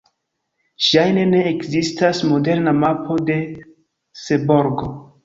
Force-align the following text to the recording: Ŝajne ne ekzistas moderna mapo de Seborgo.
Ŝajne 0.85 1.25
ne 1.33 1.41
ekzistas 1.49 2.21
moderna 2.29 2.73
mapo 2.79 3.19
de 3.29 3.37
Seborgo. 4.23 4.91